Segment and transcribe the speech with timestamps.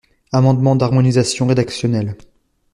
[0.31, 2.15] Amendement d’harmonisation rédactionnelle.